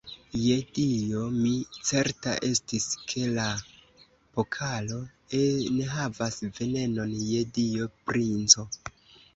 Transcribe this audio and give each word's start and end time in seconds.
Je 0.43 0.53
Dio, 0.77 1.19
mi 1.33 1.51
certa 1.89 2.33
estis, 2.47 2.87
ke 3.11 3.27
la 3.35 3.45
pokalo 4.39 4.99
enhavas 5.45 6.43
venenon, 6.59 7.17
je 7.31 7.49
Dio, 7.61 7.93
princo! 8.11 8.69